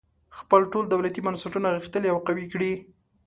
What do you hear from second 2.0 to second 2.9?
او قوي کړي.